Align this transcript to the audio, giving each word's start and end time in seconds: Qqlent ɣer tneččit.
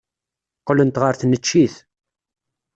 Qqlent 0.61 1.01
ɣer 1.01 1.13
tneččit. 1.15 1.75